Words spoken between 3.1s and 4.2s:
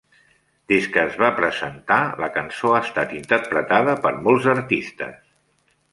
interpretada per